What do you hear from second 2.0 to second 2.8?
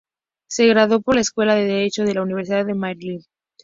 de la Universidad de